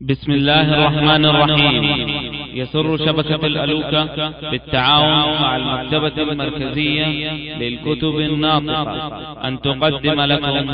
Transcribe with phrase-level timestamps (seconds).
[0.00, 1.84] بسم الله الرحمن الرحيم.
[2.54, 7.06] يسر شبكة الألوكة بالتعاون مع المكتبة المركزية
[7.58, 9.48] للكتب الناطقة.
[9.48, 10.70] أن تقدم لكم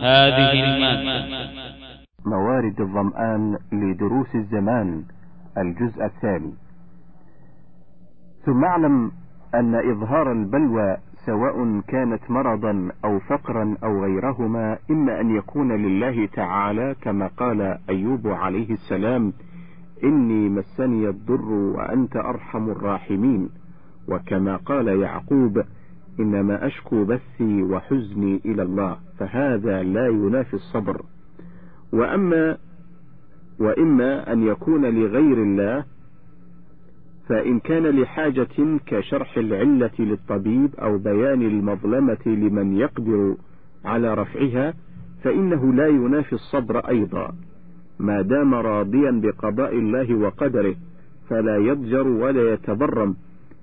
[0.00, 1.26] هذه المادة.
[2.26, 5.04] موارد الظمآن لدروس الزمان
[5.58, 6.52] الجزء الثاني.
[8.46, 9.10] ثم اعلم
[9.54, 10.96] أن إظهار البلوى
[11.28, 18.26] سواء كانت مرضا أو فقرا أو غيرهما إما أن يكون لله تعالى كما قال أيوب
[18.26, 19.32] عليه السلام
[20.04, 23.48] إني مسني الضر وأنت أرحم الراحمين.
[24.08, 25.62] وكما قال يعقوب
[26.20, 31.02] إنما أشكو بثي وحزني إلى الله فهذا لا ينافي الصبر.
[31.92, 32.56] وأما
[33.60, 35.84] وإما أن يكون لغير الله
[37.28, 43.36] فإن كان لحاجة كشرح العلة للطبيب أو بيان المظلمة لمن يقدر
[43.84, 44.74] على رفعها
[45.22, 47.34] فإنه لا ينافي الصبر أيضا.
[47.98, 50.74] ما دام راضيا بقضاء الله وقدره
[51.28, 53.16] فلا يضجر ولا يتبرم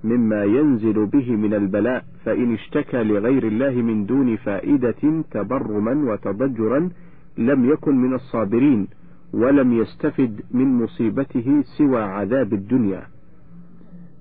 [0.04, 6.89] مما ينزل به من البلاء فإن اشتكى لغير الله من دون فائدة تبرما وتضجرا
[7.38, 8.88] لم يكن من الصابرين
[9.34, 13.14] ولم يستفد من مصيبته سوى عذاب الدنيا.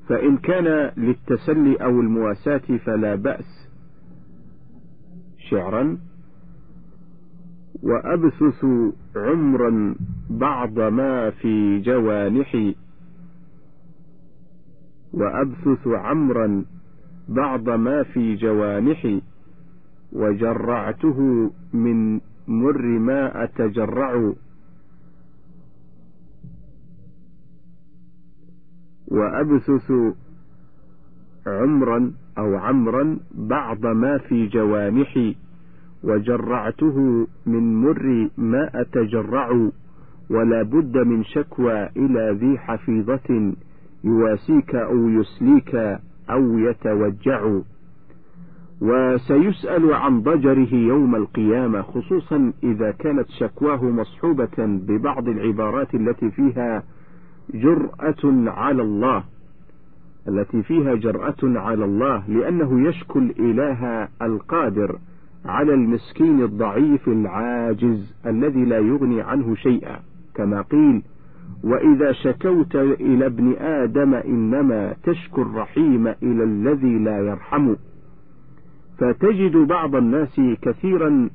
[0.08, 3.68] فإن كان للتسلي أو المواساة فلا بأس
[5.50, 5.98] شعرا
[7.82, 8.64] وأبثث
[9.16, 9.94] عمرا
[10.30, 12.74] بعض ما في جوانحي
[15.12, 16.64] وأبثث عمرا
[17.28, 19.22] بعض ما في جوانحي
[20.12, 24.32] وجرعته من مر ما أتجرع.
[29.08, 29.92] وأبثث
[31.46, 35.36] عمرا أو عمرا بعض ما في جوانحي
[36.04, 39.70] وجرعته من مر ما أتجرع
[40.30, 43.52] ولا بد من شكوى إلى ذي حفيظة
[44.04, 45.74] يواسيك أو يسليك
[46.30, 47.60] أو يتوجع.
[48.80, 56.82] وسيسأل عن ضجره يوم القيامة خصوصا إذا كانت شكواه مصحوبة ببعض العبارات التي فيها
[57.54, 59.24] جرأة على الله
[60.28, 64.98] التي فيها جرأة على الله لأنه يشكو الإله القادر
[65.44, 70.00] على المسكين الضعيف العاجز الذي لا يغني عنه شيئا.
[70.34, 71.02] كما قيل
[71.64, 77.74] وإذا شكوت إلى ابن آدم إنما تشكو الرحيم إلى الذي لا يرحم.
[78.98, 81.30] فتجد بعض الناس كثيرا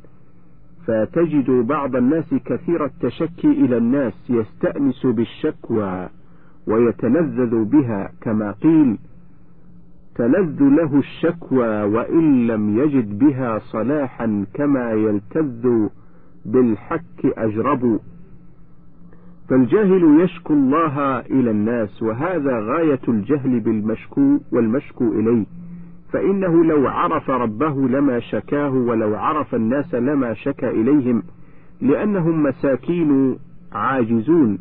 [0.88, 6.10] فتجد بعض الناس كثير التشكي إلى الناس يستأنس بالشكوى
[6.68, 8.98] ويتلذذ بها كما قيل
[10.16, 15.88] تلذ له الشكوى وإن لم يجد بها صلاحا كما يلتذ
[16.46, 18.00] بالحك أجرب.
[19.50, 25.46] فالجاهل يشكو الله إلى الناس وهذا غاية الجهل بالمشكو والمشكو إليه.
[26.12, 31.24] فإنه لو عرف ربه لما شكاه ولو عرف الناس لما شكا إليهم
[31.81, 33.40] لأنهم مساكين
[33.72, 34.59] عاجزون.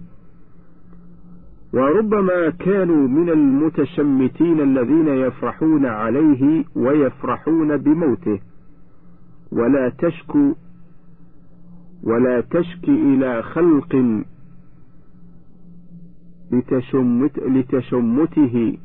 [1.75, 8.41] وربما كانوا من المتشمتين الذين يفرحون عليه ويفرحون بموته.
[9.53, 10.55] ولا تشكو
[12.03, 14.23] ولا تشكي إلى خلق
[16.53, 18.79] لتشمت لتشمته.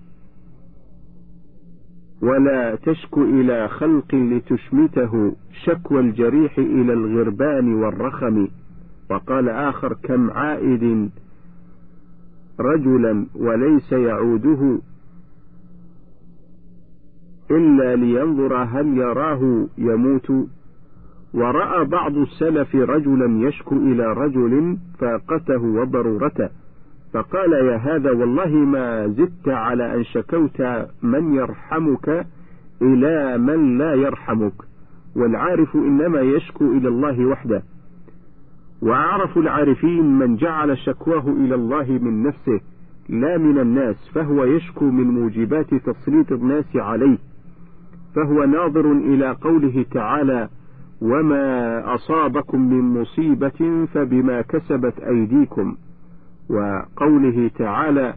[2.24, 8.48] ولا تشكو إلى خلق لتشمته شكوى الجريح إلى الغربان والرخم.
[9.10, 11.10] وقال آخر كم عائد
[12.60, 14.80] رجلا وليس يعوده
[17.52, 20.32] إلا لينظر هل يراه يموت.
[21.34, 26.50] ورأى بعض السلف رجلا يشكو إلى رجل فاقته وضرورته.
[27.14, 30.62] فقال يا هذا والله ما زدت على أن شكوت
[31.04, 32.28] من يرحمك
[32.82, 34.54] إلى من لا يرحمك
[35.16, 37.64] والعارف إنما يشكو إلى الله وحده.
[38.82, 42.60] وأعرف العارفين من جعل شكواه إلى الله من نفسه
[43.10, 47.18] لا من الناس فهو يشكو من موجبات تسليط الناس عليه.
[48.16, 50.50] فهو ناظر إلى قوله تعالى
[51.02, 55.76] وما أصابكم من مصيبة فبما كسبت أيديكم
[56.50, 58.14] وقوله تعالى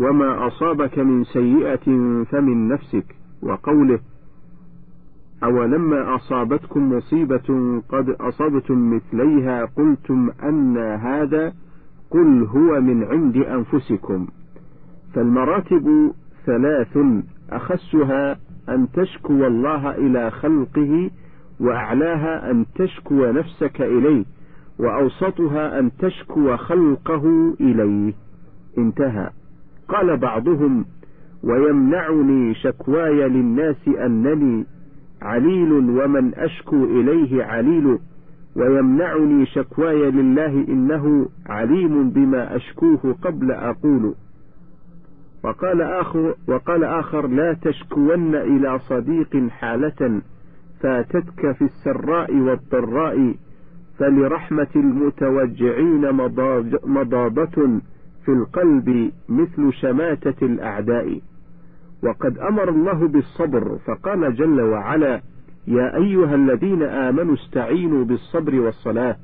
[0.00, 1.84] وما أصابك من سيئة
[2.24, 3.98] فمن نفسك وقوله
[5.44, 11.52] أولما أصابتكم مصيبة قد أصبتم مثليها قلتم أن هذا
[12.10, 14.26] قل هو من عند أنفسكم
[15.14, 16.12] فالمراتب
[16.46, 16.98] ثلاث
[17.50, 18.36] أخسها
[18.68, 21.10] أن تشكو الله إلى خلقه
[21.60, 24.24] وأعلاها أن تشكو نفسك إليه
[24.78, 28.12] وأوسطها أن تشكو خلقه إليه.
[28.78, 29.30] انتهى.
[29.88, 30.84] قال بعضهم
[31.42, 34.66] ويمنعني شكواي للناس أنني
[35.22, 37.98] عليل ومن أشكو إليه عليل.
[38.56, 44.14] ويمنعني شكواي لله إنه عليم بما أشكوه قبل أقول.
[45.44, 50.20] وقال آخر, وقال آخر لا تشكون إلى صديق حالة
[50.80, 53.34] فاتتك في السراء والضراء.
[53.98, 56.12] فلرحمة المتوجعين
[56.84, 57.80] مضاضة
[58.24, 61.20] في القلب مثل شماتة الأعداء.
[62.02, 65.20] وقد أمر الله بالصبر فقال جل وعلا
[65.66, 69.16] يا أيها الذين آمنوا استعينوا بالصبر والصلاة.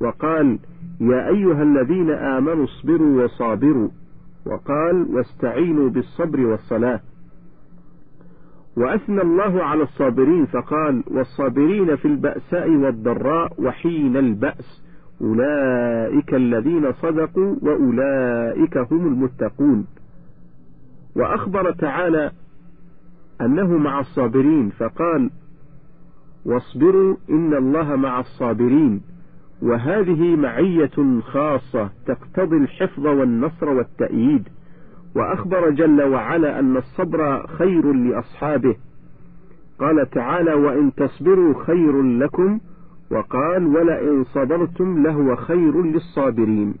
[0.00, 0.58] وقال
[1.00, 3.88] يا أيها الذين آمنوا اصبروا وصابروا.
[4.46, 7.00] وقال واستعينوا بالصبر والصلاة.
[8.76, 14.82] وأثنى الله على الصابرين فقال والصابرين في البأساء والضراء وحين البأس
[15.20, 19.86] أولئك الذين صدقوا وأولئك هم المتقون.
[21.16, 22.30] وأخبر تعالى
[23.40, 25.30] أنه مع الصابرين فقال
[26.44, 29.00] واصبروا إن الله مع الصابرين.
[29.62, 34.48] وهذه معية خاصة تقتضي الحفظ والنصر والتأييد.
[35.16, 38.76] وأخبر جل وعلا أن الصبر خير لأصحابه.
[39.78, 42.60] قال تعالى وإن تصبروا خير لكم
[43.10, 46.74] وقال ولئن صبرتم لهو خير للصابرين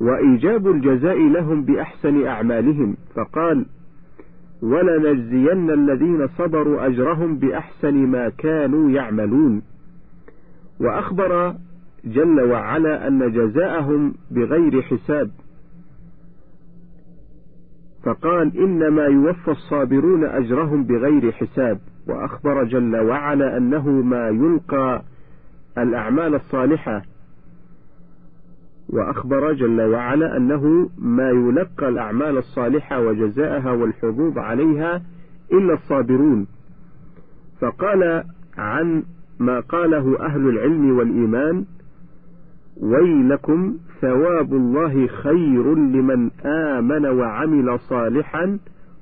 [0.00, 2.96] وإيجاب الجزاء لهم بأحسن أعمالهم.
[3.14, 3.66] فقال
[4.62, 9.62] ولنجزين الذين صبروا أجرهم بأحسن ما كانوا يعملون
[10.80, 11.54] وأخبر
[12.04, 15.30] جل وعلا أن جزاءهم بغير حساب.
[18.04, 25.02] فقال إنما يوفى الصابرون أجرهم بغير حساب وأخبر جل وعلا أنه ما يلقى
[25.78, 27.02] الأعمال الصالحة.
[28.88, 35.02] وأخبر جل وعلا أنه ما يلقى الأعمال الصالحة وجزاءها والحظوظ عليها
[35.52, 36.46] إلا الصابرون.
[37.60, 38.24] فقال
[38.58, 39.02] عن
[39.38, 41.64] ما قاله أهل العلم والإيمان
[42.82, 48.58] ويلكم ثواب الله خير لمن آمن وعمل صالحا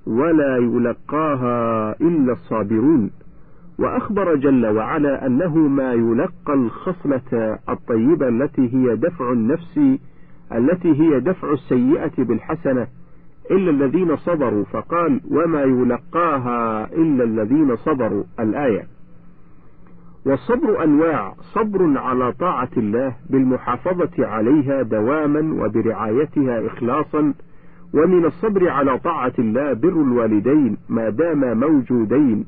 [0.07, 3.11] ولا يلقاها إلا الصابرون.
[3.79, 9.81] وأخبر جل وعلا أنه ما يلقى الخصلة الطيبة التي هي دفع النفس
[10.53, 12.87] التي هي دفع السيئة بالحسنة
[13.51, 14.65] إلا الذين صبروا.
[14.65, 18.25] فقال وما يلقاها إلا الذين صبروا.
[18.41, 18.98] الآية.
[20.29, 27.35] والصبر أنواع صبر على طاعة الله بالمحافظة عليها دواما وبرعايتها إخلاصا
[27.95, 32.45] ومن الصبر على طاعة الله بر الوالدين ما دام موجودين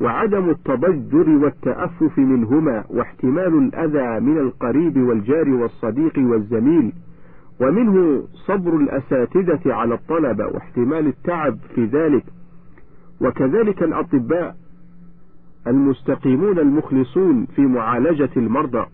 [0.00, 6.92] وعدم التضجر والتأفف منهما واحتمال الأذى من القريب والجار والصديق والزميل
[7.60, 12.24] ومنه صبر الأساتذة على الطلبة واحتمال التعب في ذلك.
[13.20, 14.56] وكذلك الأطباء
[15.68, 18.86] المستقيمون المخلصون في معالجة المرضى.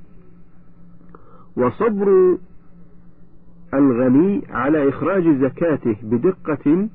[1.56, 2.38] وصبر
[3.74, 6.88] الغني على إخراج زكاته بدقة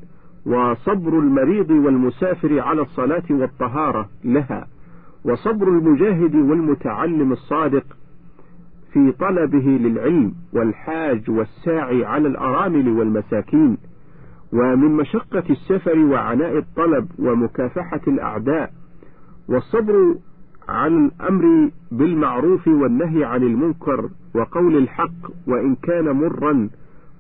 [0.46, 4.68] وصبر المريض والمسافر على الصلاة والطهارة لها.
[5.26, 7.84] وصبر المجاهد والمتعلم الصادق
[8.94, 13.78] في طلبه للعلم والحاج والساعي على الأرامل والمساكين.
[14.54, 18.72] ومن مشقة السفر وعناء الطلب ومكافحة الأعداء
[19.50, 20.16] والصبر
[20.70, 26.70] عن الأمر بالمعروف والنهي عن المنكر وقول الحق وإن كان مرا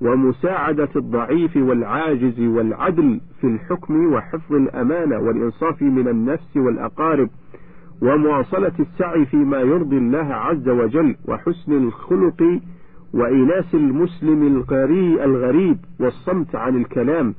[0.01, 7.29] ومساعدة الضعيف والعاجز والعدل في الحكم وحفظ الأمانة والإنصاف من النفس والأقارب
[8.01, 12.59] ومواصلة السعي فيما يرضي الله عز وجل وحسن الخلق
[13.13, 14.63] وإناس المسلم
[15.23, 17.33] الغريب والصمت عن الكلام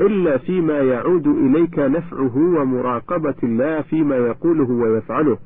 [0.00, 5.38] إلا فيما يعود إليك نفعه ومراقبة الله فيما يقوله ويفعله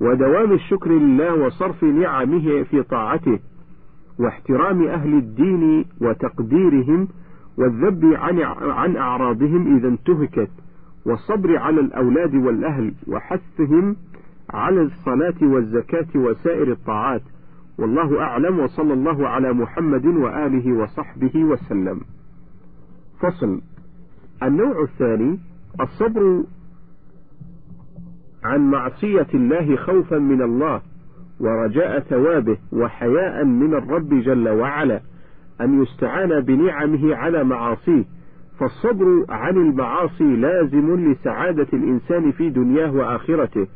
[0.00, 3.38] ودوام الشكر لله وصرف نعمه في طاعته
[4.18, 7.08] واحترام أهل الدين وتقديرهم
[7.58, 10.50] والذب عن عن أعراضهم إذا انتهكت
[11.06, 13.96] والصبر على الأولاد والأهل وحثهم
[14.50, 17.22] على الصلاة والزكاة وسائر الطاعات.
[17.78, 22.00] والله أعلم وصلى الله على محمد وآله وصحبه وسلم.
[23.20, 23.60] فصل.
[24.42, 25.38] النوع الثاني
[25.80, 26.44] الصبر
[28.44, 30.82] عن معصية الله خوفا من الله
[31.40, 35.00] ورجاء ثوابه وحياء من الرب جل وعلا
[35.60, 38.04] أن يستعان بنعمه على معاصيه.
[38.60, 43.66] فالصبر عن المعاصي لازم لسعادة الإنسان في دنياه وآخرته.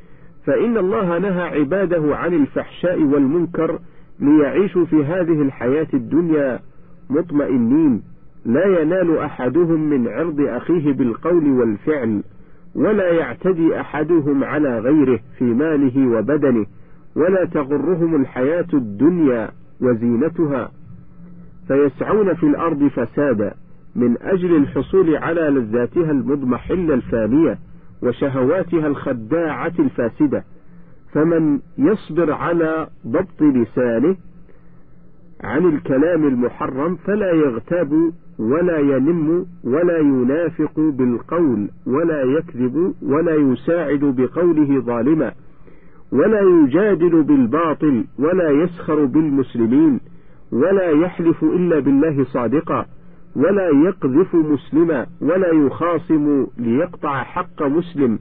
[0.47, 3.79] فإن الله نهى عباده عن الفحشاء والمنكر
[4.21, 6.61] ليعيشوا في هذه الحياة الدنيا
[7.11, 8.03] مطمئنين.
[8.45, 12.23] لا ينال أحدهم من عرض أخيه بالقول والفعل
[12.75, 16.66] ولا يعتدي أحدهم على غيره في ماله وبدنه
[17.16, 20.71] ولا تغرهم الحياة الدنيا وزينتها.
[21.68, 23.54] فيسعون في الأرض فسادا
[23.97, 27.59] من أجل الحصول على لذاتها المضمحلة الفانية
[28.02, 30.45] وشهواتها الخداعة الفاسدة.
[31.12, 34.16] فمن يصبر على ضبط لسانه
[35.40, 44.80] عن الكلام المحرم فلا يغتاب ولا ينم ولا ينافق بالقول ولا يكذب ولا يساعد بقوله
[44.80, 45.33] ظالما
[46.12, 50.00] ولا يجادل بالباطل ولا يسخر بالمسلمين
[50.52, 52.87] ولا يحلف إلا بالله صادقا
[53.37, 58.18] ولا يقذف مسلما ولا يخاصم ليقطع حق مسلم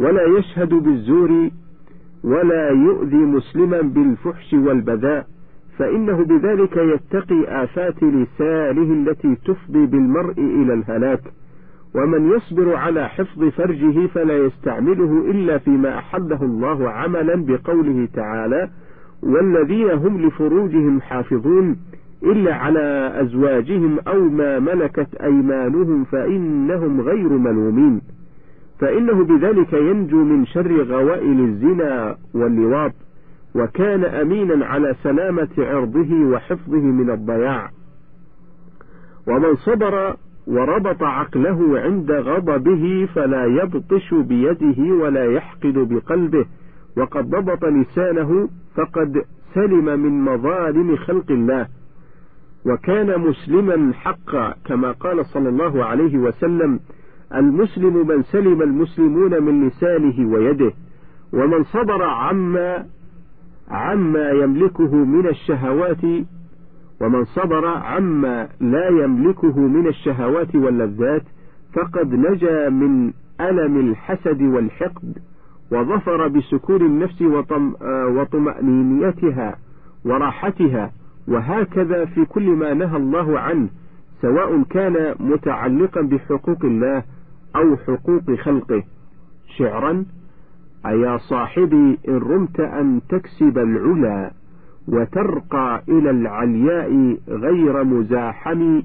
[0.00, 1.50] ولا يشهد بالزور
[2.24, 5.26] ولا يؤذي مسلما بالفحش والبذاء
[5.78, 11.22] فإنه بذلك يتقي آفات لسانه التي تفضي بالمرء إلى الهلاك.
[11.94, 18.68] ومن يصبر على حفظ فرجه فلا يستعمله إلا فيما أحله الله عملا بقوله تعالى
[19.22, 21.76] والذين هم لفروجهم حافظون
[22.22, 28.00] إلا على أزواجهم أو ما ملكت أيمانهم فإنهم غير ملومين.
[28.80, 32.92] فإنه بذلك ينجو من شر غوائل الزنا واللواط.
[33.54, 37.70] وكان أمينا على سلامة عرضه وحفظه من الضياع.
[39.28, 40.16] ومن صبر
[40.46, 46.44] وربط عقله عند غضبه فلا يبطش بيده ولا يحقد بقلبه.
[46.96, 49.22] وقد ضبط لسانه فقد
[49.54, 51.68] سلم من مظالم خلق الله.
[52.66, 56.80] وكان مسلما حقا كما قال صلى الله عليه وسلم
[57.34, 60.72] المسلم من سلم المسلمون من لسانه ويده
[61.32, 62.86] ومن صبر عما
[63.72, 66.04] عما يملكه من الشهوات
[67.00, 71.22] ومن صبر عما لا يملكه من الشهوات واللذات
[71.72, 75.18] فقد نجا من ألم الحسد والحقد
[75.72, 77.74] وظفر بسكون النفس وطم
[78.16, 79.56] وطمأنينتها
[80.04, 80.92] وراحتها
[81.28, 83.68] وهكذا في كل ما نهى الله عنه
[84.22, 87.02] سواء كان متعلقا بحقوق الله
[87.56, 88.82] أو حقوق خلقه.
[89.58, 90.04] شعرا
[90.86, 94.30] أيا صاحبي إن رمت أن تكسب العلا
[94.88, 98.82] وترقى إلى العلياء غير مزاحم.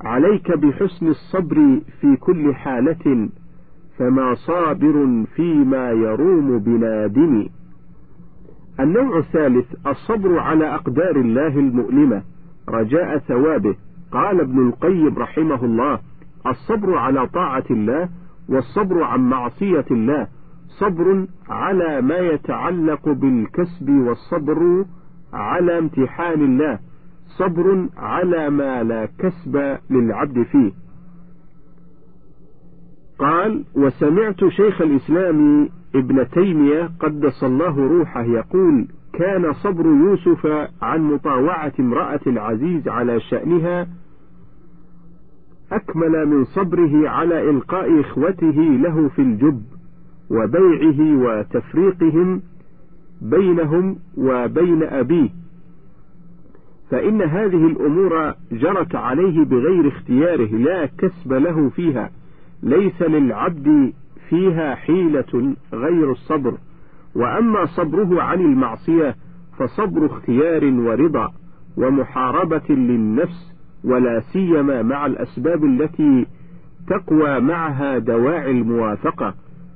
[0.00, 3.28] عليك بحسن الصبر في كل حالة
[3.98, 7.46] فما صابر فيما يروم بنادم.
[8.80, 12.22] النوع الثالث الصبر على أقدار الله المؤلمة
[12.68, 13.74] رجاء ثوابه.
[14.12, 15.98] قال ابن القيم رحمه الله
[16.46, 18.08] الصبر على طاعة الله
[18.48, 20.26] والصبر عن معصية الله.
[20.78, 24.84] صبر على ما يتعلق بالكسب والصبر
[25.32, 26.78] على امتحان الله.
[27.26, 30.72] صبر على ما لا كسب للعبد فيه.
[33.18, 40.46] قال وسمعت شيخ الإسلام ابن تيمية قدس الله روحه يقول كان صبر يوسف
[40.82, 43.86] عن مطاوعة امرأة العزيز على شأنها
[45.72, 49.62] أكمل من صبره على إلقاء إخوته له في الجب.
[50.30, 52.42] وبيعه وتفريقهم
[53.22, 55.28] بينهم وبين أبيه.
[56.90, 62.10] فإن هذه الأمور جرت عليه بغير اختياره لا كسب له فيها.
[62.62, 63.92] ليس للعبد
[64.28, 66.54] فيها حيلة غير الصبر.
[67.14, 69.16] وأما صبره عن المعصية
[69.58, 71.32] فصبر اختيار ورضا
[71.76, 73.54] ومحاربة للنفس
[73.84, 76.26] ولا سيما مع الأسباب التي
[76.88, 79.34] تقوى معها دواعي الموافقة.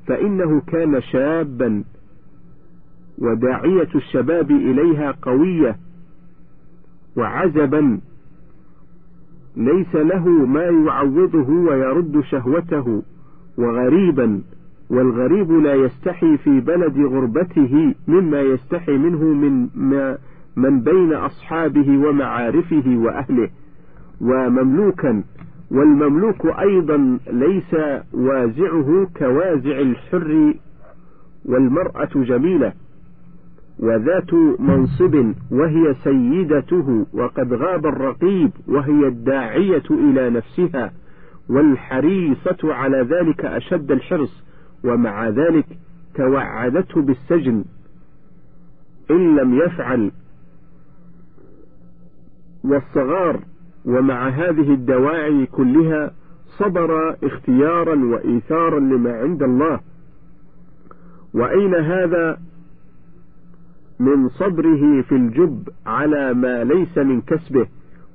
[0.09, 1.85] فإنه كان شابا
[3.19, 5.77] وداعية الشباب إليها قوية
[7.17, 8.00] وعزبا
[9.57, 13.03] ليس له ما يعوضه ويرد شهوته
[13.59, 14.43] وغريبا
[14.91, 20.19] والغريب لا يستحي في بلد غربته مما يستحي منه من ما
[20.57, 23.50] من بين أصحابه ومعارفه وأهله
[24.21, 25.25] ومملوكا.
[25.71, 27.75] والمملوك أيضا ليس
[28.13, 30.55] وازعه كوازع الحر
[31.45, 32.73] والمرأة جميلة
[33.79, 40.93] وذات منصب وهي سيدته وقد غاب الرقيب وهي الداعية إلى نفسها
[41.49, 44.45] والحريصة على ذلك أشد الحرص
[44.85, 45.67] ومع ذلك
[46.15, 47.65] توعدته بالسجن
[49.11, 50.11] إن لم يفعل
[52.65, 53.41] والصغار
[53.88, 56.12] ومع هذه الدواعي كلها
[56.59, 59.80] صبر اختيارا وإيثارا لما عند الله.
[61.35, 62.40] وأين هذا؟
[63.99, 67.66] من صبره في الجب على ما ليس من كسبه.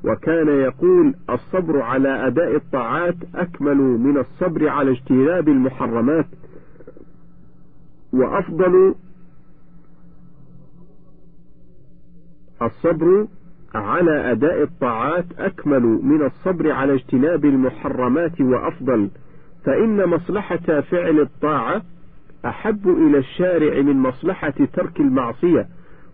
[0.04, 6.28] وكان يقول الصبر على أداء الطاعات أكمل من الصبر على اجتناب المحرمات.
[8.14, 8.96] وأفضل
[12.62, 13.28] الصبر
[13.76, 19.10] على أداء الطاعات أكمل من الصبر على اجتناب المحرمات وأفضل
[19.66, 21.82] فإن مصلحة فعل الطاعة
[22.46, 25.68] أحب إلى الشارع من مصلحة ترك المعصية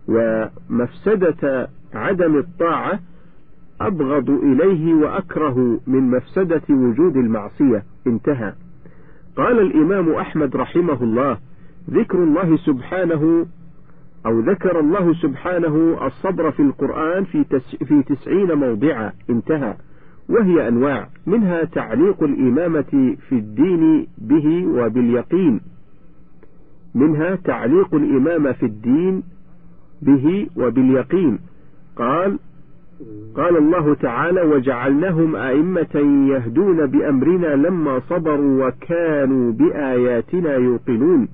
[0.08, 3.00] ومفسدة عدم الطاعة
[3.80, 7.82] أبغض إليه وأكره من مفسدة وجود المعصية.
[8.06, 8.52] انتهى.
[9.36, 11.38] قال الإمام أحمد رحمه الله
[11.90, 13.46] ذكر الله سبحانه
[14.26, 19.12] أو ذكر الله سبحانه الصبر في القرآن في, تس في تسعين موضعا.
[19.30, 19.74] انتهى.
[20.28, 21.08] وهي أنواع.
[21.26, 25.60] منها تعليق الإمامة في الدين به وباليقين.
[26.94, 29.22] منها تعليق الإمامة في الدين
[30.02, 31.38] به وباليقين.
[31.96, 32.38] قال
[33.34, 41.28] قال الله تعالى وجعلناهم أئمة يهدون بأمرنا لما صبروا وكانوا بآياتنا يوقنون.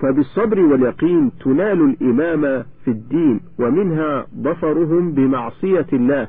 [0.00, 6.28] فبالصبر واليقين تنال الإمامة في الدين ومنها ظفرهم بمعصية الله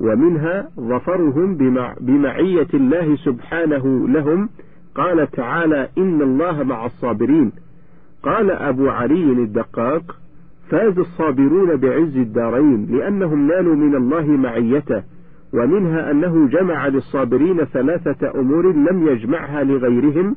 [0.00, 1.56] ومنها ظفرهم
[2.00, 4.48] بمعية الله سبحانه لهم.
[4.94, 7.52] قال تعالى إن الله مع الصابرين.
[8.22, 10.16] قال أبو علي الدقاق
[10.70, 15.02] فاز الصابرون بعز الدارين لأنهم نالوا من الله معيته
[15.54, 20.36] ومنها أنه جمع للصابرين ثلاثة أمور لم يجمعها لغيرهم.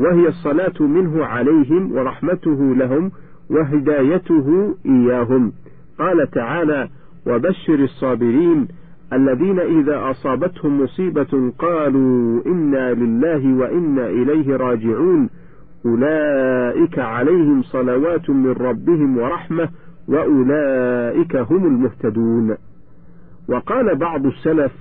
[0.00, 3.10] وهي الصلاة منه عليهم ورحمته لهم
[3.50, 5.52] وهدايته إياهم.
[5.98, 6.88] قال تعالى
[7.26, 8.68] وبشر الصابرين
[9.12, 15.28] الذين إذا أصابتهم مصيبة قالوا إنا لله وإنا إليه راجعون.
[15.86, 19.68] أولئك عليهم صلوات من ربهم ورحمة
[20.08, 22.56] وأولئك هم المهتدون.
[23.48, 24.72] وقال بعض السلف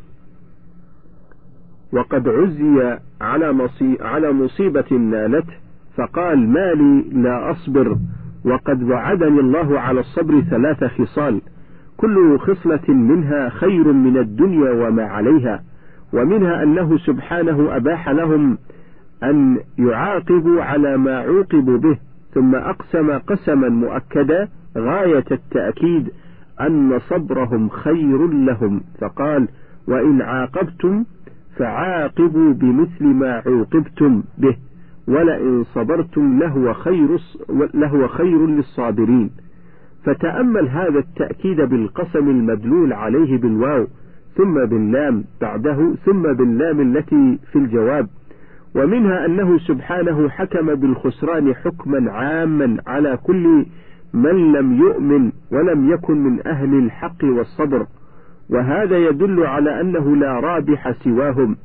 [1.94, 3.70] وقد عزي على,
[4.02, 5.54] على مصيبة نالته
[5.96, 7.98] فقال ما لي لا أصبر
[8.46, 11.42] وقد وعدني الله على الصبر ثلاث خصال
[11.98, 15.64] كل خصلة منها خير من الدنيا وما عليها
[16.14, 18.58] ومنها أنه سبحانه أباح لهم
[19.24, 21.98] أن يعاقبوا على ما عوقبوا به
[22.34, 24.48] ثم أقسم قسما مؤكدا
[24.78, 26.10] غاية التأكيد
[26.62, 29.48] أن صبرهم خير لهم فقال
[29.88, 31.06] وإن عاقبتم
[31.60, 34.56] فعاقبوا بمثل ما عوقبتم به
[35.08, 37.08] ولئن صبرتم لهو خير
[37.74, 39.30] لهو خير للصابرين.
[40.04, 43.88] فتأمل هذا التأكيد بالقسم المدلول عليه بالواو
[44.36, 48.08] ثم باللام بعده ثم باللام التي في الجواب.
[48.76, 53.66] ومنها أنه سبحانه حكم بالخسران حكما عاما على كل
[54.14, 57.86] من لم يؤمن ولم يكن من أهل الحق والصبر.
[58.50, 61.58] وهذا يدل على أنه لا رابح سواهم.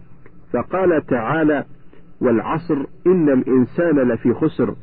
[0.52, 1.64] فقال تعالى
[2.20, 4.74] والعصر إن الإنسان لفي خسر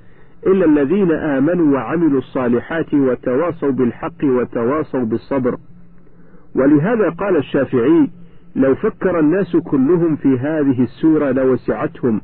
[0.47, 5.57] إلا الذين آمنوا وعملوا الصالحات وتواصوا بالحق وتواصوا بالصبر.
[6.55, 8.09] ولهذا قال الشافعي
[8.55, 12.21] لو فكر الناس كلهم في هذه السورة لوسعتهم.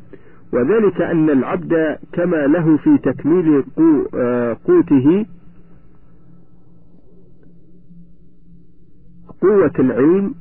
[0.54, 3.64] وذلك أن العبد كما له في تكميل
[4.16, 5.26] آه، قوته
[9.42, 10.36] قوة العلم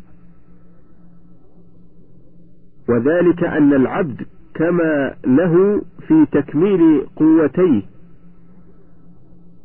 [2.88, 4.22] وذلك أن العبد
[4.54, 7.82] كما له في تكميل قوتيه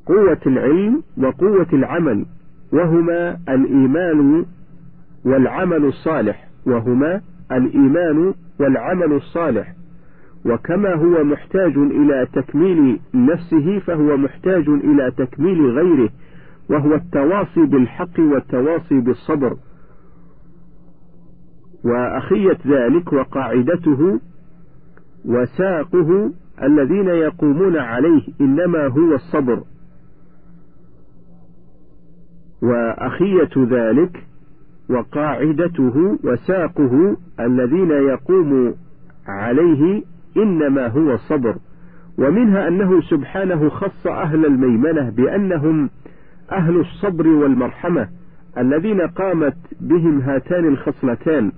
[0.05, 2.25] قوة العلم وقوة العمل
[2.73, 4.45] وهما الإيمان
[5.25, 9.73] والعمل الصالح وهما الإيمان والعمل الصالح.
[10.45, 16.09] وكما هو محتاج إلى تكميل نفسه فهو محتاج إلى تكميل غيره.
[16.69, 19.57] وهو التواصي بالحق والتواصي بالصبر.
[21.83, 24.19] وأخية ذلك وقاعدته
[25.25, 26.31] وساقه
[26.63, 29.63] الذين يقومون عليه إنما هو الصبر.
[32.61, 34.23] وأخية ذلك
[34.89, 38.75] وقاعدته وساقه الذين يقوم
[39.27, 40.03] عليه
[40.37, 41.55] إنما هو الصبر.
[42.17, 45.89] ومنها أنه سبحانه خص أهل الميمنة بأنهم
[46.51, 48.07] أهل الصبر والمرحمة
[48.57, 51.51] الذين قامت بهم هاتان الخصلتان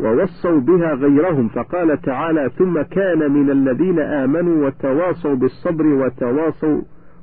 [0.00, 6.80] ووصوا بها غيرهم فقال تعالى ثم كان من الذين آمنوا وتواصوا بالصبر وتواصوا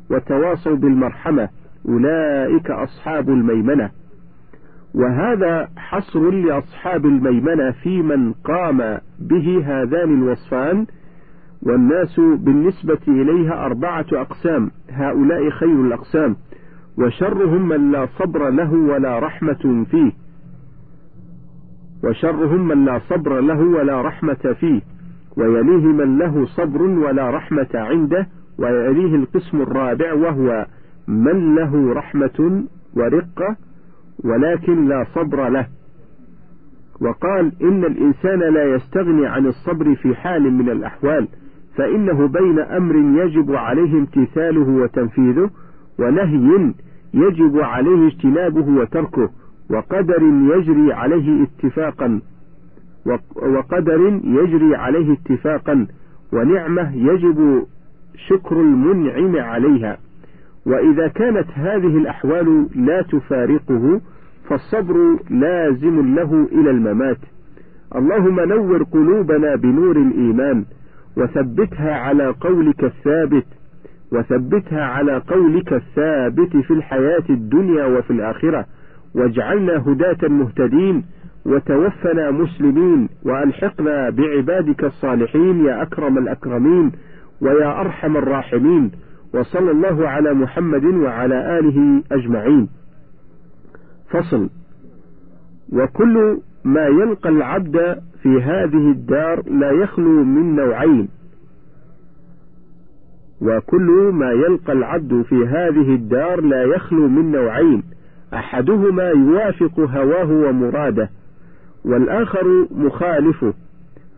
[0.09, 1.49] وتواصوا بالمرحمة
[1.89, 3.89] أولئك أصحاب الميمنة.
[4.95, 10.85] وهذا حصر لأصحاب الميمنة في من قام به هذان الوصفان
[11.61, 16.35] والناس بالنسبة إليها أربعة أقسام هؤلاء خير الأقسام.
[16.97, 20.11] وشرهم من لا صبر له ولا رحمة فيه.
[22.03, 24.81] وشرهم من لا صبر له ولا رحمة فيه.
[25.37, 28.27] ويليه من له صبر ولا رحمة عنده.
[28.57, 30.65] ويليه القسم الرابع وهو
[31.07, 32.63] من له رحمة
[32.95, 33.55] ورقة
[34.23, 35.67] ولكن لا صبر له.
[37.01, 41.27] وقال إن الإنسان لا يستغني عن الصبر في حال من الأحوال
[41.75, 45.49] فإنه بين أمر يجب عليه امتثاله وتنفيذه
[45.99, 46.73] ونهي
[47.13, 49.29] يجب عليه اجتنابه وتركه
[49.69, 50.21] وقدر
[50.55, 52.21] يجري عليه اتفاقا
[53.35, 55.87] وقدر يجري عليه اتفاقا
[56.33, 57.63] ونعمة يجب
[58.27, 59.97] شكر المنعم عليها.
[60.65, 64.01] وإذا كانت هذه الأحوال لا تفارقه
[64.49, 67.17] فالصبر لازم له إلى الممات.
[67.95, 70.65] اللهم نور قلوبنا بنور الإيمان
[71.17, 73.45] وثبتها على قولك الثابت
[74.13, 78.65] وثبتها على قولك الثابت في الحياة الدنيا وفي الآخرة.
[79.15, 81.05] واجعلنا هداة مهتدين
[81.45, 86.91] وتوفنا مسلمين وألحقنا بعبادك الصالحين يا أكرم الأكرمين
[87.41, 88.91] ويا أرحم الراحمين.
[89.33, 92.69] وصلى الله على محمد وعلى آله أجمعين.
[94.09, 94.49] فصل
[95.73, 101.09] وكل ما يلقى العبد في هذه الدار لا يخلو من نوعين.
[103.43, 107.83] وكل ما يلقى العبد في هذه الدار لا يخلو من نوعين.
[108.33, 111.09] أحدهما يوافق هواه ومراده
[111.85, 113.53] والآخر مخالفه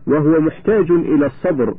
[0.06, 1.74] وهو محتاج إلى الصبر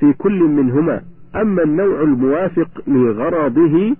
[0.00, 1.00] في كل منهما.
[1.36, 3.96] أما النوع الموافق لغرضه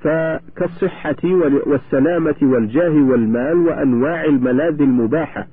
[0.00, 1.24] فكالصحة
[1.66, 5.46] والسلامة والجاه والمال وأنواع الملاذ المباحة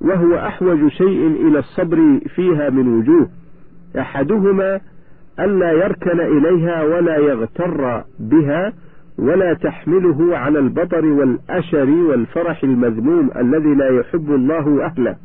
[0.00, 3.28] وهو أحوج شيء إلى الصبر فيها من وجوه.
[3.98, 4.80] أحدهما
[5.40, 8.72] ألا يركن إليها ولا يغتر بها
[9.18, 15.16] ولا تحمله على البطر والأشر والفرح المذموم الذي لا يحب الله أهله.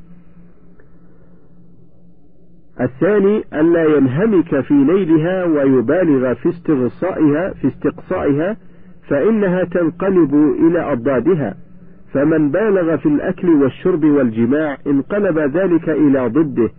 [2.81, 8.57] الثاني ألا ينهمك في نيلها ويبالغ في استغصائها في استقصائها
[9.09, 11.55] فإنها تنقلب إلى أضدادها.
[12.13, 16.69] فمن بالغ في الأكل والشرب والجماع انقلب ذلك إلى ضده.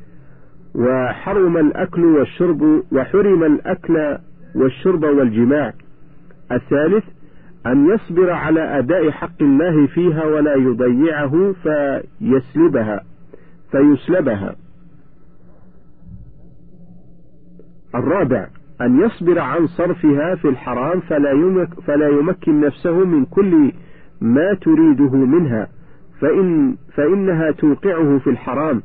[0.74, 4.18] وحرم الأكل والشرب وحرم الأكل
[4.54, 5.72] والشرب والجماع.
[6.52, 7.04] الثالث
[7.66, 13.00] أن يصبر على أداء حق الله فيها ولا يضيعه فيسلبها
[13.70, 14.56] فيسلبها.
[17.94, 18.46] الرابع
[18.80, 23.72] أن يصبر عن صرفها في الحرام فلا, يمك فلا يمكن نفسه من كل
[24.20, 25.68] ما تريده منها
[26.20, 28.82] فإن فإنها توقعه في الحرام.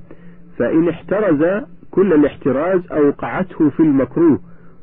[0.57, 4.39] فإن احترز كل الاحتراز أوقعته في المكروه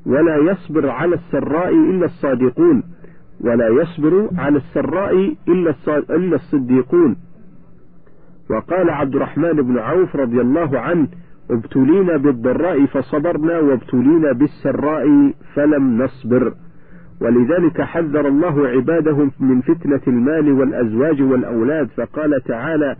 [0.06, 2.82] ولا يصبر على السراء إلا الصادقون
[3.40, 7.16] ولا يصبر على السراء إلا الصديقون.
[8.50, 11.08] وقال عبد الرحمن بن عوف رضي الله عنه
[11.50, 16.52] ابتلينا بالضراء فصبرنا وابتلينا بالسراء فلم نصبر.
[17.20, 22.96] ولذلك حذر الله عباده من فتنة المال والأزواج والأولاد فقال تعالى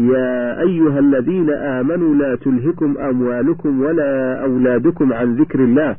[0.00, 5.96] يا أيها الذين آمنوا لا تلهكم أموالكم ولا أولادكم عن ذكر الله.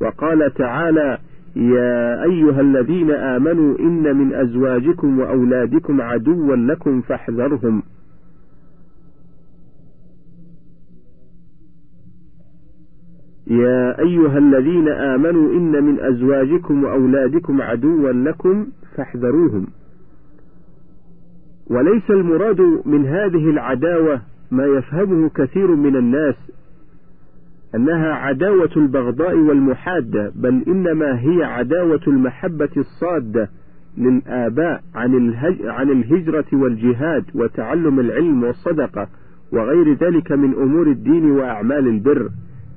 [0.00, 1.18] وقال تعالى
[1.56, 7.82] يا أيها الذين آمنوا إن من أزواجكم وأولادكم عدوا لكم فاحذرهم.
[13.46, 19.66] يا أيها الذين آمنوا إن من أزواجكم وأولادكم عدوا لكم فاحذروهم.
[21.70, 26.34] وليس المراد من هذه العداوة ما يفهمه كثير من الناس
[27.74, 33.50] أنها عداوة البغضاء والمحادة بل إنما هي عداوة المحبة الصادة
[33.98, 39.08] للآباء عن, عن الهجرة والجهاد وتعلم العلم والصدقة
[39.52, 42.28] وغير ذلك من أمور الدين وأعمال البر.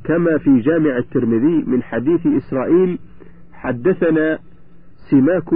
[0.03, 2.99] كما في جامع الترمذي من حديث إسرائيل
[3.53, 4.39] حدثنا
[5.09, 5.53] سماك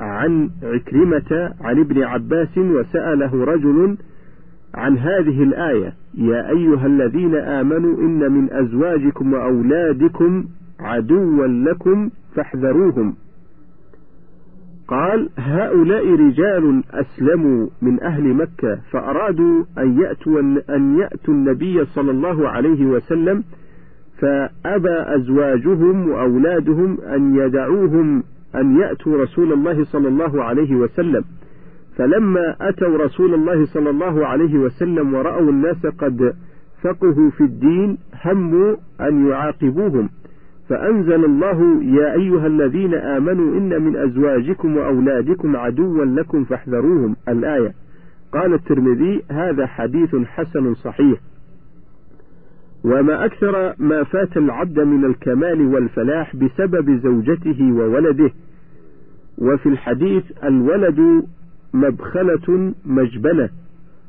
[0.00, 3.96] عن عكرمة عن ابن عباس وسأله رجل
[4.74, 10.44] عن هذه الآية يا أيها الذين آمنوا إن من أزواجكم وأولادكم
[10.80, 13.14] عدوا لكم فاحذروهم.
[14.88, 22.48] قال هؤلاء رجال أسلموا من أهل مكة فأرادوا أن يأتوا, أن يأتوا النبي صلى الله
[22.48, 23.44] عليه وسلم
[24.18, 28.22] فأبى أزواجهم وأولادهم أن يدعوهم
[28.56, 31.24] أن يأتوا رسول الله صلى الله عليه وسلم.
[31.96, 36.34] فلما أتوا رسول الله صلى الله عليه وسلم ورأوا الناس قد
[36.82, 40.08] فقهوا في الدين هموا أن يعاقبوهم.
[40.68, 47.16] فأنزل الله يا أيها الذين آمنوا إن من أزواجكم وأولادكم عدوا لكم فاحذروهم.
[47.28, 47.72] الآية.
[48.32, 51.18] قال الترمذي هذا حديث حسن صحيح.
[52.84, 58.30] وما أكثر ما فات العبد من الكمال والفلاح بسبب زوجته وولده
[59.38, 61.24] وفي الحديث الولد
[61.74, 63.48] مبخلة مجبنة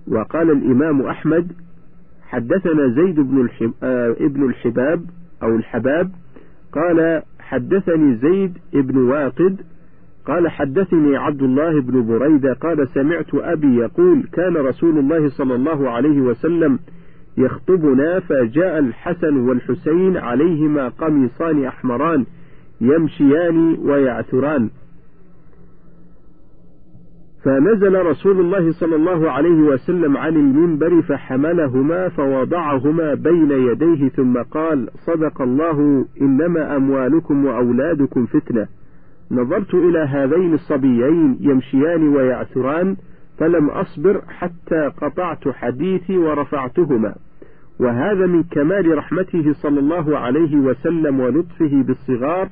[0.07, 1.51] وقال الإمام أحمد
[2.27, 3.49] حدثنا زيد بن.
[3.83, 5.01] آه ابن الحباب
[5.43, 6.11] أو الحباب
[6.71, 9.61] قال حدثني زيد بن واقد
[10.25, 15.89] قال حدثني عبد الله بن بريدة قال سمعت أبي يقول كان رسول الله صلى الله
[15.89, 16.79] عليه وسلم
[17.37, 22.25] يخطبنا فجاء الحسن والحسين عليهما قميصان أحمران
[22.81, 24.69] يمشيان ويعثران.
[27.43, 34.89] فنزل رسول الله صلى الله عليه وسلم عن المنبر فحملهما فوضعهما بين يديه ثم قال
[35.05, 38.67] صدق الله إنما أموالكم وأولادكم فتنة.
[39.31, 42.95] نظرت إلى هذين الصبيين يمشيان ويعثران
[43.39, 47.15] فلم أصبر حتى قطعت حديثي ورفعتهما.
[47.79, 52.49] وهذا من كمال رحمته صلى الله عليه وسلم ولطفه بالصغار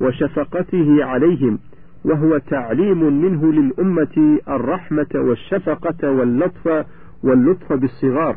[0.00, 1.58] وشفقته عليهم
[2.04, 6.86] وهو تعليم منه للأمة الرحمة والشفقة واللطف
[7.22, 8.36] واللطف بالصغار.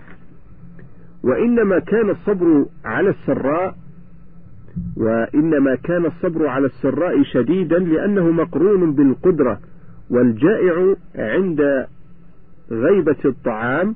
[1.23, 3.75] وإنما كان الصبر على السراء
[4.97, 9.59] وإنما كان الصبر على السراء شديدا لأنه مقرون بالقدرة
[10.09, 11.87] والجائع عند
[12.71, 13.95] غيبة الطعام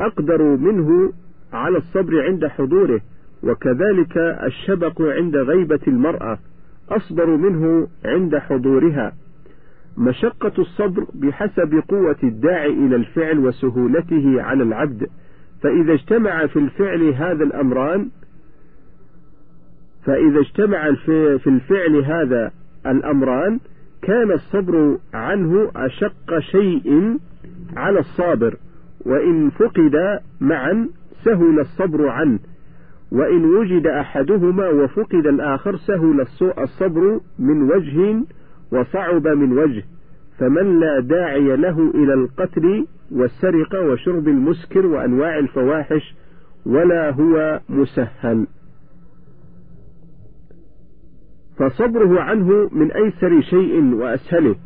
[0.00, 1.12] أقدر منه
[1.52, 3.00] على الصبر عند حضوره
[3.42, 4.16] وكذلك
[4.46, 6.38] الشبق عند غيبة المرأة
[6.90, 9.12] أصبر منه عند حضورها.
[9.98, 15.08] مشقة الصبر بحسب قوة الداعي إلى الفعل وسهولته على العبد.
[15.62, 18.08] فإذا اجتمع في الفعل هذا الأمران
[20.04, 20.94] فإذا اجتمع
[21.36, 22.50] في الفعل هذا
[22.86, 23.60] الأمران
[24.06, 27.18] كان الصبر عنه أشق شيء
[27.76, 28.56] على الصابر
[29.06, 29.96] وإن فقد
[30.40, 30.88] معا
[31.24, 32.38] سهل الصبر عنه
[33.12, 36.26] وإن وجد أحدهما وفقد الآخر سهل
[36.58, 38.24] الصبر من وجه
[38.72, 39.84] وصعب من وجه
[40.38, 46.14] فمن لا داعي له إلى القتل والسرقة وشرب المسكر وأنواع الفواحش
[46.66, 48.46] ولا هو مسهل.
[51.58, 54.56] فصبره عنه من أيسر شيء وأسهله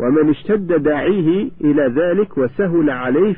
[0.00, 3.32] ومن اشتد داعيه إلى ذلك وسهل عليه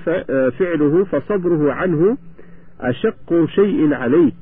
[0.50, 2.16] فعله فصبره عنه
[2.80, 4.32] أشق شيء عليه.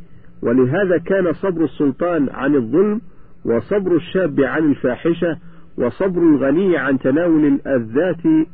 [0.42, 3.00] ولهذا كان صبر السلطان عن الظلم
[3.44, 5.36] وصبر الشاب عن الفاحشة
[5.78, 8.48] وصبر الغني عن تناول الأذات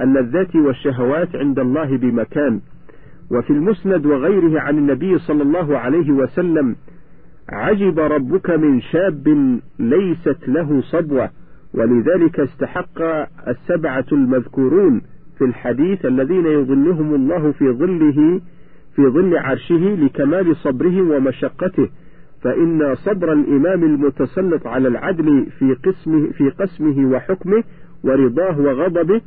[0.00, 2.60] اللذات والشهوات عند الله بمكان.
[3.30, 6.76] وفي المسند وغيره عن النبي صلى الله عليه وسلم
[7.48, 11.30] عجب ربك من شاب ليست له صبوة
[11.74, 13.02] ولذلك استحق
[13.48, 15.02] السبعة المذكورون
[15.38, 18.40] في الحديث الذين يظلهم الله في ظله
[18.96, 21.88] في ظل عرشه لكمال صبره ومشقته.
[22.42, 27.64] فإن صبر الإمام المتسلط على العدل في قسمه في قسمه وحكمه
[28.04, 29.20] ورضاه وغضبه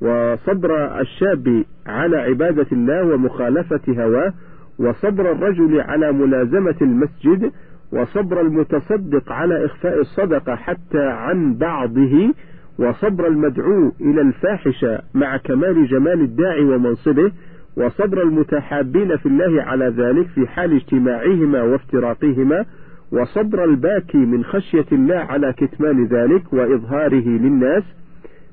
[0.00, 4.32] وصبر الشاب على عبادة الله ومخالفة هواه
[4.78, 7.52] وصبر الرجل على ملازمة المسجد
[7.92, 12.34] وصبر المتصدق على إخفاء الصدقة حتى عن بعضه
[12.78, 17.32] وصبر المدعو إلى الفاحشة مع كمال جمال الداعي ومنصبه
[17.76, 22.64] وصبر المتحابين في الله على ذلك في حال اجتماعهما وافتراقهما
[23.12, 27.82] وصبر الباكي من خشية الله على كتمان ذلك وإظهاره للناس.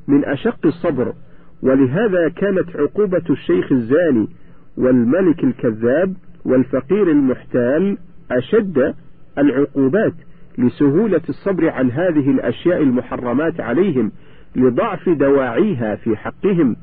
[0.07, 1.13] من أشق الصبر
[1.63, 4.27] ولهذا كانت عقوبة الشيخ الزاني
[4.77, 6.13] والملك الكذاب
[6.45, 7.97] والفقير المحتال
[8.31, 8.93] أشد
[9.37, 10.13] العقوبات
[10.57, 14.11] لسهولة الصبر عن هذه الأشياء المحرمات عليهم
[14.55, 16.75] لضعف دواعيها في حقهم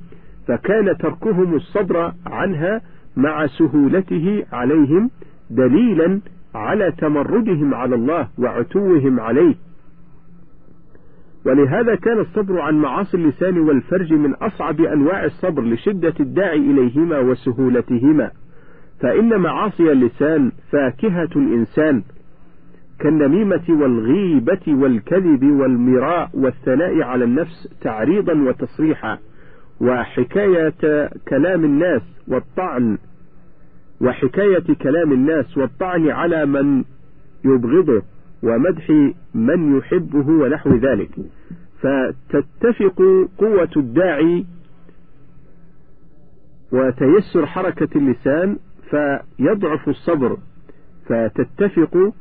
[0.46, 2.80] فكان تركهم الصبر عنها
[3.16, 5.10] مع سهولته عليهم
[5.50, 6.20] دليلا
[6.54, 9.54] على تمردهم على الله وعتوهم عليه.
[11.46, 18.30] ولهذا كان الصبر عن معاصي اللسان والفرج من أصعب أنواع الصبر لشدة الداعي إليهما وسهولتهما.
[19.00, 22.02] فإن معاصي اللسان فاكهة الإنسان
[22.98, 29.18] كالنميمة والغيبة والكذب والمراء والثناء على النفس تعريضا وتصريحا
[29.80, 32.98] وحكاية كلام الناس والطعن
[34.00, 36.84] وحكاية كلام الناس والطعن على من
[37.44, 38.02] يبغضه.
[38.42, 38.90] ومدح
[39.34, 41.10] من يحبه ونحو ذلك.
[41.80, 44.44] فتتفق قوة الداعي
[46.72, 48.56] وتيسر حركة اللسان
[48.90, 50.36] فيضعف الصبر.
[51.06, 52.12] فتتفق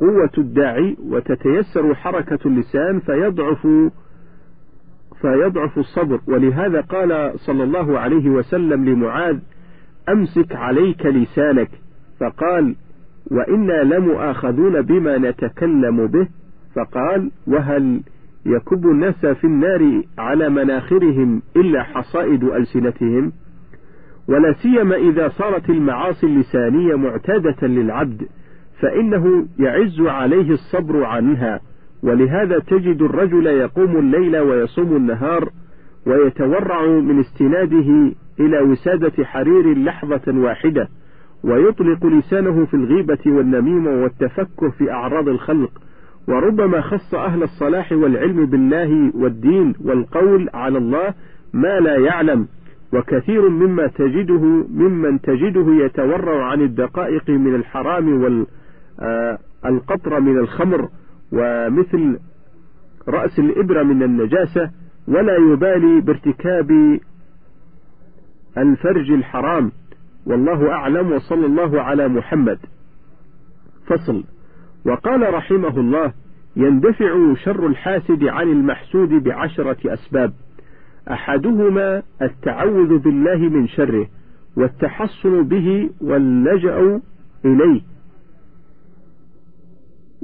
[0.00, 3.66] قوة الداعي وتتيسر حركة اللسان فيضعف
[5.20, 6.20] فيضعف الصبر.
[6.26, 9.38] ولهذا قال صلى الله عليه وسلم لمعاذ
[10.08, 11.70] أمسك عليك لسانك.
[12.20, 12.74] فقال
[13.30, 16.28] وإنا لمؤاخذون بما نتكلم به.
[16.76, 18.00] فقال وهل
[18.46, 23.32] يكب الناس في النار على مناخرهم إلا حصائد ألسنتهم؟
[24.28, 28.22] ولا سيما إذا صارت المعاصي اللسانية معتادة للعبد
[28.80, 31.60] فإنه يعز عليه الصبر عنها.
[32.02, 35.48] ولهذا تجد الرجل يقوم الليل ويصوم النهار
[36.06, 40.88] ويتورع من استناده إلى وسادة حرير لحظة واحدة.
[41.44, 45.70] ويطلق لسانه في الغيبة والنميمة والتفكر في أعراض الخلق
[46.28, 51.14] وربما خص أهل الصلاح والعلم بالله والدين والقول على الله
[51.52, 52.48] ما لا يعلم
[52.92, 60.88] وكثير مما تجده ممن تجده يتورع عن الدقائق من الحرام والقطر آه، من الخمر
[61.32, 62.18] ومثل
[63.08, 64.70] رأس الإبرة من النجاسة
[65.08, 67.00] ولا يبالي بارتكاب
[68.58, 69.72] الفرج الحرام.
[70.26, 72.58] والله أعلم وصلى الله على محمد.
[73.86, 74.24] فصل.
[74.86, 76.12] وقال رحمه الله
[76.56, 80.32] يندفع شر الحاسد عن المحسود بعشرة أسباب.
[81.10, 84.06] أحدهما التعوذ بالله من شره
[84.56, 87.00] والتحصن به واللجأ
[87.44, 87.80] إليه.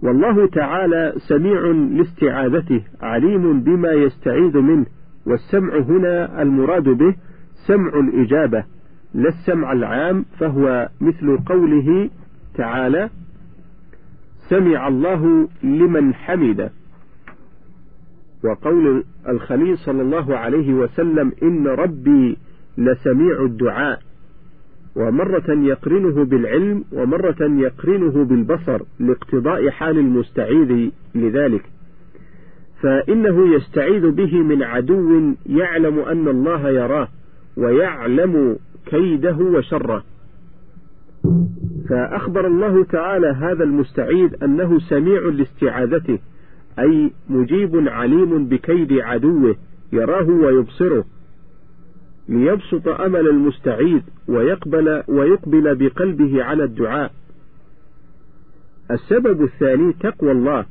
[0.03, 4.87] والله تعالى سميع لاستعاذته عليم بما يستعيذ منه
[5.27, 7.15] والسمع هنا المراد به
[7.67, 8.65] سمع الإجابة.
[9.15, 12.11] لا السمع العام فهو مثل قوله
[12.55, 13.11] تعالى
[14.49, 16.71] سمع الله لمن حمده.
[18.45, 22.37] وقول الخليل صلى الله عليه وسلم إن ربي
[22.79, 24.01] لسميع الدعاء.
[24.97, 31.63] ومرة يقرنه بالعلم ومرة يقرنه بالبصر لاقتضاء حال المستعيذ لذلك.
[32.83, 37.09] فإنه يستعيذ به من عدو يعلم أن الله يراه
[37.57, 40.05] ويعلم كيده وشره.
[41.89, 46.19] فأخبر الله تعالى هذا المستعيذ أنه سميع لاستعاذته
[46.79, 49.57] أي مجيب عليم بكيد عدوه
[49.93, 51.05] يراه ويبصره.
[52.29, 57.13] ليبسط أمل المستعيذ ويقبل ويقبل بقلبه على الدعاء.
[58.91, 60.67] السبب الثاني تقوى الله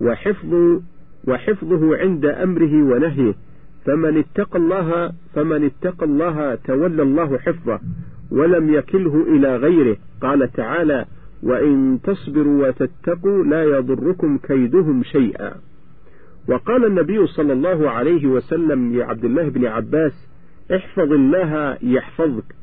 [0.00, 0.80] وحفظ
[1.28, 3.34] وحفظه عند أمره ونهيه.
[3.86, 7.80] فمن اتقى الله فمن اتقى الله تولى الله حفظه
[8.30, 9.96] ولم يكله إلى غيره.
[10.20, 11.06] قال تعالى
[11.42, 15.54] وإن تصبروا وتتقوا لا يضركم كيدهم شيئا.
[16.48, 20.28] وقال النبي صلى الله عليه وسلم لعبد الله بن عباس
[20.74, 22.54] احفظ الله يحفظك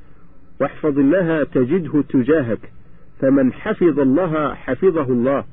[0.62, 2.71] واحفظ الله تجده تجاهك
[3.19, 5.43] فمن حفظ الله حفظه الله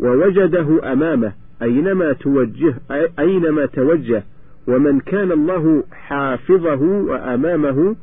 [0.00, 1.32] ووجده أمامه.
[1.62, 2.74] أينما توجه
[3.18, 4.24] أينما توجه
[4.68, 7.96] ومن كان الله حافظه وأمامه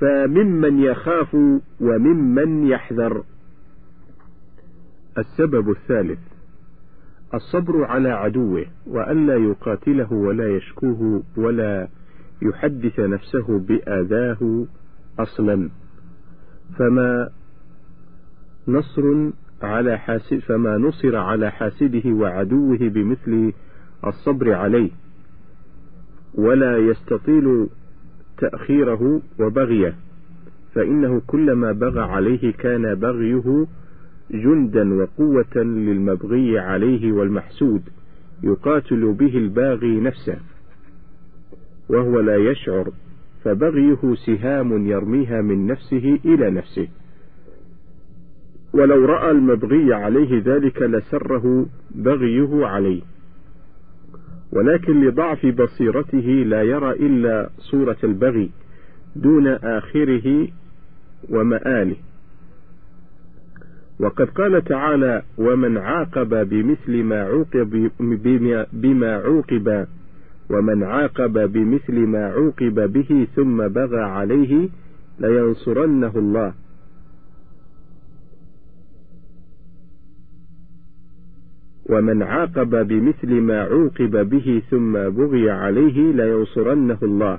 [0.00, 1.34] فممن يخاف
[1.80, 3.24] وممن يحذر.
[5.18, 6.18] السبب الثالث
[7.34, 11.88] الصبر على عدوه وألا يقاتله ولا يشكوه ولا
[12.42, 14.66] يحدث نفسه بآذاه
[15.18, 15.70] أصلا
[16.78, 17.30] فما
[18.68, 19.30] نصر
[19.62, 23.52] على حاسد فما نصر على حاسده وعدوه بمثل
[24.06, 24.90] الصبر عليه.
[26.34, 27.68] ولا يستطيل
[28.38, 29.94] تأخيره وبغيه.
[30.74, 33.66] فإنه كلما بغى عليه كان بغيه
[34.30, 37.82] جندا وقوة للمبغي عليه والمحسود.
[38.42, 40.36] يقاتل به الباغي نفسه.
[41.88, 42.92] وهو لا يشعر.
[43.44, 46.88] فبغيه سهام يرميها من نفسه إلى نفسه.
[48.74, 53.02] ولو رأى المبغي عليه ذلك لسره بغيه عليه.
[54.52, 58.50] ولكن لضعف بصيرته لا يرى إلا صورة البغي
[59.16, 60.48] دون آخره
[61.30, 61.96] ومآله.
[64.00, 67.90] وقد قال تعالى ومن عاقب بمثل ما عوقب
[68.72, 69.86] بما عوقب
[70.50, 74.68] ومن عاقب بمثل ما عوقب به ثم بغى عليه
[75.18, 76.63] لينصرنه الله.
[81.90, 87.38] ومن عاقب بمثل ما عوقب به ثم بغي عليه لينصرنه الله.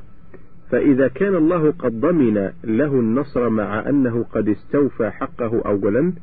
[0.71, 6.13] فإذا كان الله قد ضمن له النصر مع أنه قد استوفى حقه أولا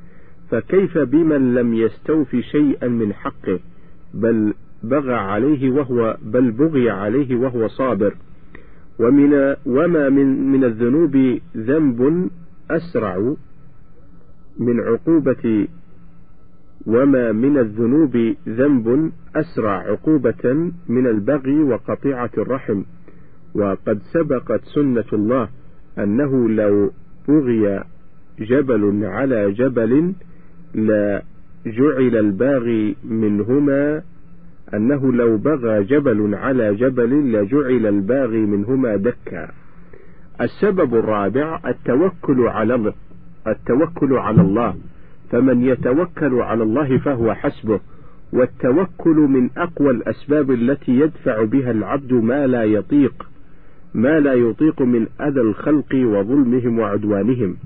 [0.50, 3.60] فكيف بمن لم يستوفي شيئا من حقه؟
[4.14, 8.14] بل بغى عليه وهو بل بغي عليه وهو صابر.
[8.98, 12.30] ومن وما من من الذنوب ذنب
[12.70, 13.34] أسرع
[14.58, 15.68] من عقوبة
[16.86, 22.82] وما من الذنوب ذنب أسرع عقوبة من البغي وقطيعة الرحم
[23.54, 25.48] وقد سبقت سنة الله
[25.98, 26.90] أنه لو
[27.28, 27.84] بغي
[28.38, 30.12] جبل على جبل
[30.74, 31.22] لا
[31.66, 34.02] جعل الباغي منهما
[34.74, 39.50] أنه لو بغى جبل على جبل لجعل الباغي منهما دكا
[40.40, 42.92] السبب الرابع التوكل على
[43.46, 44.74] التوكل على الله.
[45.32, 47.80] فمن يتوكل على الله فهو حسبه
[48.32, 53.28] والتوكل من أقوى الأسباب التي يدفع بها العبد ما لا يطيق
[53.94, 57.56] ما لا يطيق من أذى الخلق وظلمهم وعدوانهم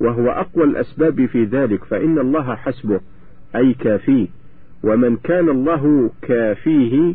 [0.00, 3.00] وهو أقوى الأسباب في ذلك فإن الله حسبه
[3.56, 4.26] أي كافيه
[4.84, 7.14] ومن كان الله كافيه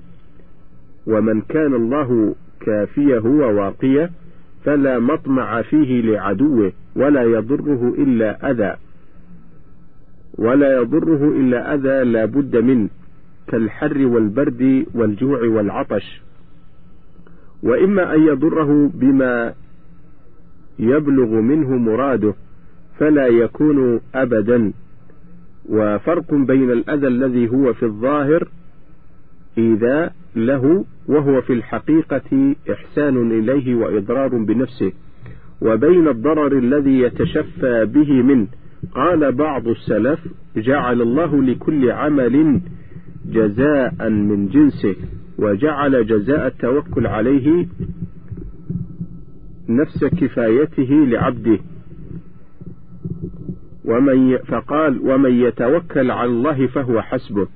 [1.08, 4.12] ومن كان الله كافيه وواقيه
[4.64, 8.76] فلا مطمع فيه لعدوه ولا يضره إلا أذى.
[10.38, 12.90] ولا يضره إلا أذى لا بد منه
[13.48, 16.22] كالحر والبرد والجوع والعطش.
[17.64, 19.54] وإما أن يضره بما
[20.80, 22.34] يبلغ منه مراده
[23.00, 24.74] فلا يكون أبدا.
[25.70, 28.48] وفرق بين الأذى الذي هو في الظاهر
[29.58, 34.92] إذا له وهو في الحقيقة إحسان إليه وإضرار بنفسه.
[35.62, 38.48] وبين الضرر الذي يتشفى به منه
[38.96, 40.20] قال بعض السلف
[40.58, 42.62] جعل الله لكل عمل
[43.26, 44.96] جزاء من جنسه
[45.38, 47.68] وجعل جزاء التوكل عليه
[49.70, 51.60] نفس كفايته لعبده.
[53.86, 57.48] ومن فقال ومن يتوكل على الله فهو حسبه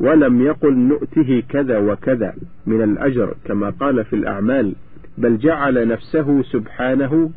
[0.00, 2.34] ولم يقل نؤته كذا وكذا
[2.66, 4.74] من الأجر كما قال في الأعمال
[5.18, 7.30] بل جعل نفسه سبحانه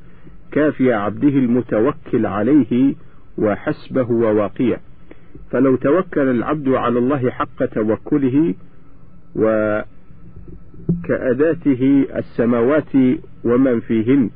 [0.52, 2.96] كافي عبده المتوكل عليه
[3.38, 4.80] وحسبه وواقيه.
[5.52, 8.54] فلو توكل العبد على الله حق توكله
[11.04, 12.94] وكأداته السماوات
[13.44, 14.30] ومن فيهن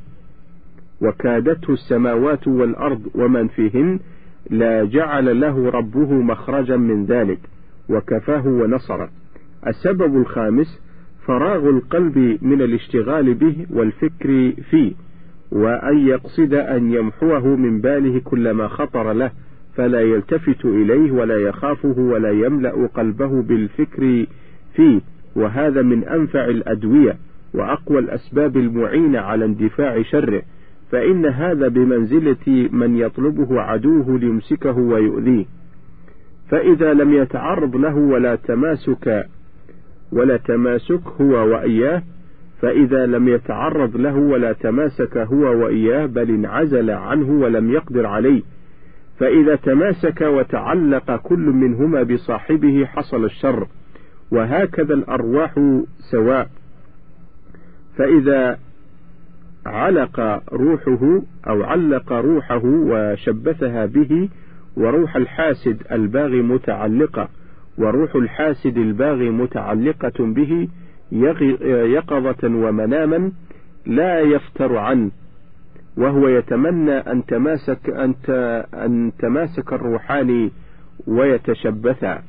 [1.02, 4.00] وكادته السماوات والأرض ومن فيهن
[4.50, 7.40] لا جعل له ربه مخرجا من ذلك
[7.90, 9.10] وكفاه ونصره.
[9.68, 10.82] السبب الخامس
[11.26, 14.94] فراغ القلب من الاشتغال به والفكر فيه.
[15.52, 19.32] وأن يقصد أن يمحوه من باله كل ما خطر له
[19.76, 24.26] فلا يلتفت إليه ولا يخافه ولا يملأ قلبه بالفكر
[24.76, 25.02] فيه.
[25.36, 27.18] وهذا من أنفع الأدوية
[27.54, 30.42] وأقوى الأسباب المعينة على اندفاع شره.
[30.92, 35.46] فإن هذا بمنزلة من يطلبه عدوه ليمسكه ويؤذيه.
[36.50, 39.26] فإذا لم يتعرض له ولا تماسك
[40.12, 42.04] ولا تماسك هو وإياه
[42.62, 48.42] فإذا لم يتعرض له ولا تماسك هو وإياه بل انعزل عنه ولم يقدر عليه.
[49.20, 53.68] فإذا تماسك وتعلق كل منهما بصاحبه حصل الشر
[54.32, 55.82] وهكذا الأرواح
[56.12, 56.50] سواء.
[57.98, 58.58] فإذا
[59.66, 64.30] علق روحه أو علق روحه وشبثها به
[64.78, 67.30] وروح الحاسد الباغي متعلقة
[67.78, 70.68] وروح الحاسد الباغي متعلقة به
[71.12, 73.32] يقظة ومناما
[73.86, 75.12] لا يفتر عنه
[75.98, 78.14] وهو يتمنى أن تماسك أن
[78.74, 80.52] أن تماسك الروحان
[81.08, 82.22] ويتشبثا.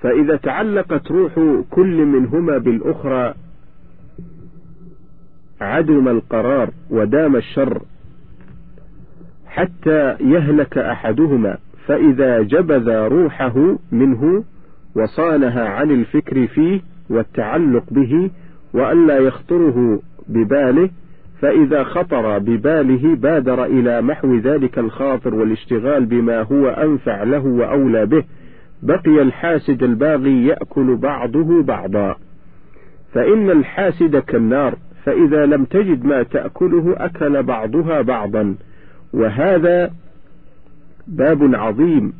[0.00, 1.34] فإذا تعلقت روح
[1.70, 3.34] كل منهما بالأخرى
[5.60, 7.82] عدم القرار ودام الشر
[9.46, 14.44] حتى يهلك أحدهما فإذا جبذ روحه منه
[14.96, 16.80] وصانها عن الفكر فيه
[17.10, 18.30] والتعلق به
[18.74, 20.90] وألا يخطره بباله
[21.40, 28.24] فإذا خطر بباله بادر إلى محو ذلك الخاطر والاشتغال بما هو أنفع له وأولى به
[28.82, 32.16] بقي الحاسد الباغي يأكل بعضه بعضا.
[33.12, 34.74] فإن الحاسد كالنار
[35.04, 38.54] فإذا لم تجد ما تأكله أكل بعضها بعضا.
[39.12, 39.90] وهذا
[41.06, 42.12] باب عظيم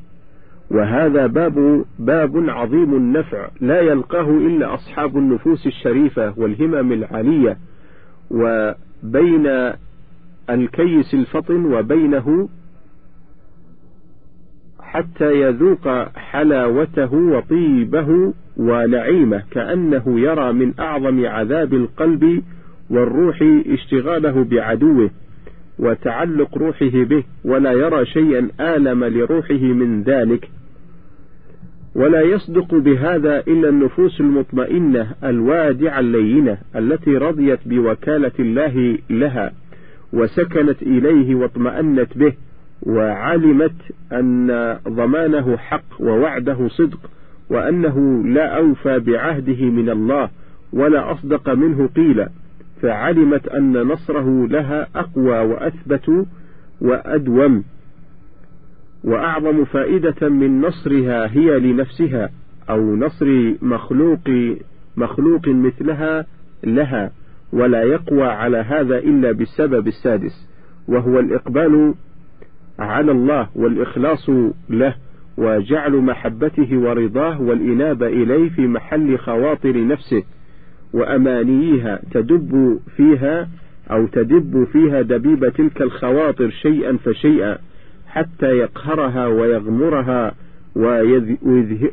[0.70, 7.56] وهذا باب باب عظيم النفع لا يلقاه إلا أصحاب النفوس الشريفة والهمم العالية
[8.30, 9.72] وبين
[10.50, 12.48] الكيس الفطن وبينه
[14.80, 22.42] حتى يذوق حلاوته وطيبه ونعيمه كأنه يرى من أعظم عذاب القلب
[22.90, 25.10] والروح اشتغاله بعدوه
[25.78, 30.48] وتعلق روحه به ولا يرى شيئا آلم لروحه من ذلك.
[31.96, 39.52] ولا يصدق بهذا إلا النفوس المطمئنة الوادعة اللينة التي رضيت بوكالة الله لها
[40.12, 42.32] وسكنت إليه واطمأنت به
[42.82, 43.74] وعلمت
[44.12, 47.10] أن ضمانه حق ووعده صدق
[47.50, 50.30] وأنه لا أوفى بعهده من الله
[50.72, 52.26] ولا أصدق منه قيل
[52.82, 56.26] فعلمت أن نصره لها أقوى وأثبت
[56.80, 57.64] وأدوم
[59.06, 62.30] وأعظم فائدة من نصرها هي لنفسها
[62.70, 64.28] أو نصر مخلوق
[64.96, 66.26] مخلوق مثلها
[66.64, 67.10] لها
[67.52, 70.48] ولا يقوى على هذا إلا بالسبب السادس
[70.88, 71.94] وهو الإقبال
[72.78, 74.30] على الله والإخلاص
[74.70, 74.94] له
[75.36, 80.22] وجعل محبته ورضاه والإنابة إليه في محل خواطر نفسه
[80.92, 83.48] وأمانيها تدب فيها
[83.90, 87.58] أو تدب فيها دبيب تلك الخواطر شيئا فشيئا.
[88.16, 90.34] حتى يقهرها ويغمرها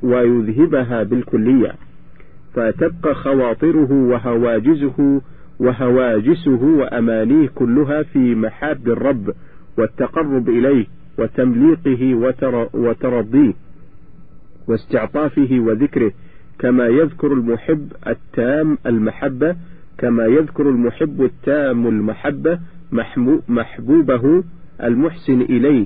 [0.03, 1.75] ويذهبها بالكلية.
[2.53, 5.21] فتبقى خواطره وهواجزه
[5.59, 9.33] وهواجسه وأمانيه كلها في محاب الرب
[9.77, 10.85] والتقرب إليه
[11.17, 12.13] وتمليقه
[12.73, 13.53] وترضيه
[14.67, 16.11] واستعطافه وذكره
[16.59, 19.55] كما يذكر المحب التام المحبة
[19.97, 22.59] كما يذكر المحب التام المحبة
[23.49, 24.43] محبوبه
[24.83, 25.85] المحسن إليه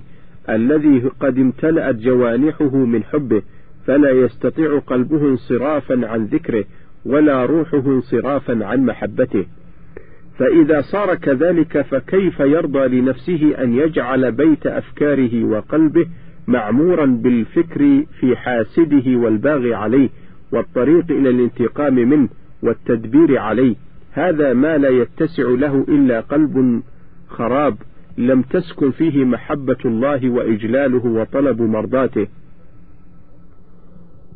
[0.49, 3.41] الذي قد امتلأت جوانحه من حبه
[3.85, 6.65] فلا يستطيع قلبه انصرافا عن ذكره
[7.05, 9.45] ولا روحه انصرافا عن محبته.
[10.39, 16.05] فإذا صار كذلك فكيف يرضى لنفسه أن يجعل بيت أفكاره وقلبه
[16.47, 20.09] معمورا بالفكر في حاسده والباغي عليه
[20.51, 22.29] والطريق إلى الانتقام منه
[22.63, 23.75] والتدبير عليه؟
[24.11, 26.81] هذا ما لا يتسع له إلا قلب
[27.27, 27.75] خراب.
[28.17, 32.27] لم تسكن فيه محبة الله وإجلاله وطلب مرضاته.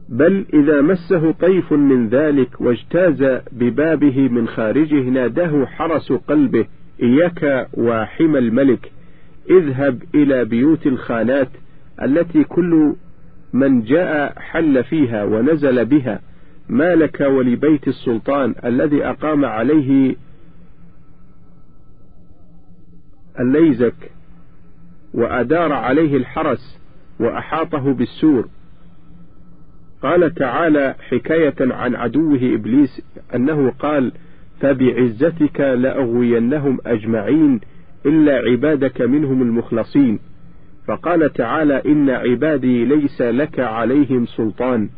[0.09, 6.65] بل إذا مسه طيف من ذلك واجتاز ببابه من خارجه ناداه حرس قلبه
[7.03, 8.91] إياك وحمى الملك
[9.49, 11.49] اذهب إلى بيوت الخانات
[12.01, 12.95] التي كل
[13.53, 16.19] من جاء حل فيها ونزل بها
[16.69, 20.15] ما لك ولبيت السلطان الذي أقام عليه
[23.39, 24.11] الليزك
[25.13, 26.79] وأدار عليه الحرس
[27.19, 28.47] وأحاطه بالسور.
[30.01, 33.01] قال تعالى حكاية عن عدوه إبليس
[33.35, 34.11] أنه قال
[34.59, 37.59] فبعزتك لأغوينهم أجمعين
[38.05, 40.19] إلا عبادك منهم المخلصين.
[40.87, 44.89] فقال تعالى إن عبادي ليس لك عليهم سلطان.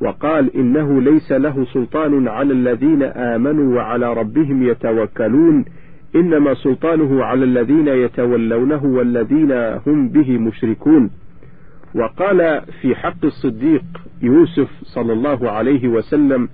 [0.00, 5.64] وقال إنه ليس له سلطان على الذين آمنوا وعلى ربهم يتوكلون.
[6.16, 9.52] إنما سلطانه على الذين يتولونه والذين
[9.86, 11.10] هم به مشركون.
[11.94, 13.84] وقال في حق الصديق
[14.22, 16.48] يوسف صلى الله عليه وسلم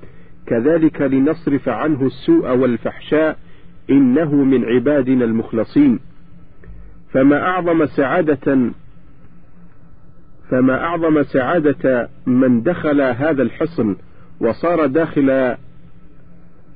[0.47, 3.39] كذلك لنصرف عنه السوء والفحشاء
[3.91, 5.99] إنه من عبادنا المخلصين.
[7.13, 8.73] فما أعظم سعادة
[10.51, 13.97] فما أعظم سعادة من دخل هذا الحصن
[14.41, 15.57] وصار داخل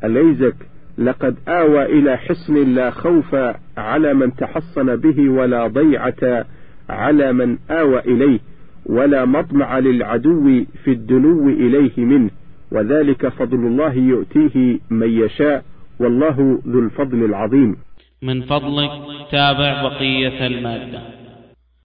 [0.04, 0.56] الليزك
[0.98, 3.36] لقد آوى إلى حصن لا خوف
[3.76, 6.46] على من تحصن به ولا ضيعة
[6.88, 8.38] على من آوى إليه
[8.86, 12.30] ولا مطمع للعدو في الدنو إليه منه.
[12.72, 15.64] وذلك فضل الله يؤتيه من يشاء
[16.00, 17.76] والله ذو الفضل العظيم.
[18.22, 18.90] من فضلك
[19.30, 21.21] تابع بقية المادة.